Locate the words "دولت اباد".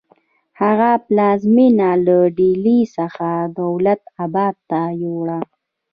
3.59-4.55